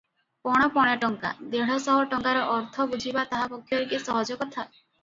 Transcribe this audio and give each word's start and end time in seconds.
ପଣ 0.47 0.69
ପଣ 0.77 0.95
ଟଙ୍କା, 1.03 1.31
ଦେଢ଼ଶହ 1.53 2.09
ଟଙ୍କାର 2.15 2.43
ଅର୍ଥ 2.57 2.89
ବୁଝିବା 2.95 3.31
ତାହା 3.37 3.53
ପକ୍ଷରେ 3.55 3.89
କି 3.95 4.05
ସହଜ 4.11 4.43
କଥା? 4.43 4.71